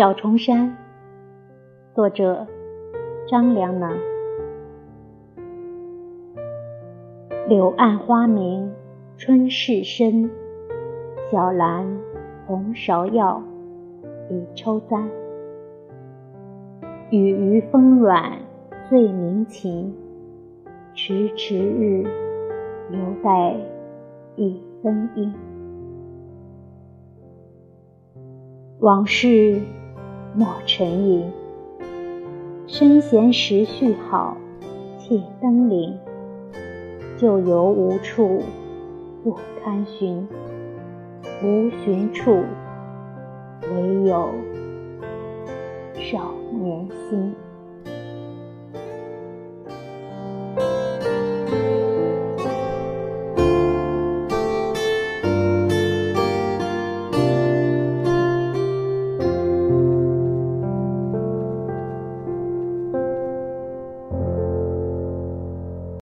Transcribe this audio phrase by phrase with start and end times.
[0.00, 0.74] 小重山，
[1.94, 2.46] 作者
[3.28, 3.94] 张良南。
[7.46, 8.72] 柳暗花明
[9.18, 10.30] 春事深，
[11.30, 11.86] 小兰
[12.46, 13.42] 红芍药
[14.30, 15.06] 已抽簪。
[17.10, 18.38] 雨余风软
[18.88, 19.94] 醉鸣琴，
[20.94, 22.04] 迟迟日，
[22.90, 23.54] 犹待
[24.36, 25.30] 一分阴。
[28.78, 29.60] 往事
[30.32, 31.32] 莫沉吟，
[32.68, 34.36] 身闲时序好，
[34.98, 35.98] 且登临。
[37.18, 38.40] 旧游无处
[39.24, 40.26] 不堪寻，
[41.42, 42.44] 无寻处，
[43.62, 44.30] 唯有
[45.94, 47.34] 少年心。